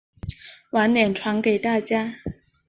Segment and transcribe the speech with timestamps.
[0.71, 2.15] 晚点传给大家